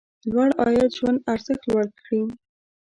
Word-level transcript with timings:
لوړ 0.31 0.49
عاید 0.61 0.91
ژوند 0.97 1.19
ارزښت 1.33 1.61
لوړ 1.71 1.85
کړي. 2.01 2.21